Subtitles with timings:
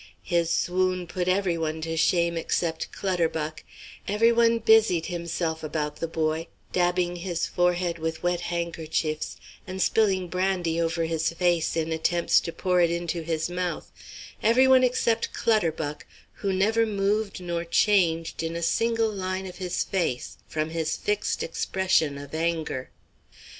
[0.23, 3.63] His swoon put every one to shame except Clutterbuck;
[4.07, 9.37] everyone busied himself about the boy, dabbing his forehead with wet handkerchiefs,
[9.67, 13.91] and spilling brandy over his face in attempts to pour it into his mouth
[14.41, 19.83] every one except Clutterbuck, who never moved nor changed in a single line of his
[19.83, 22.89] face, from his fixed expression of anger.